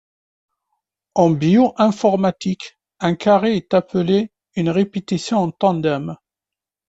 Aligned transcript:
En 1.13 1.29
bio-informatique, 1.35 2.79
un 3.01 3.13
carré 3.13 3.55
est 3.55 3.75
appelé 3.75 4.31
une 4.55 4.71
répétition 4.71 5.37
en 5.37 5.51
tandem. 5.51 6.17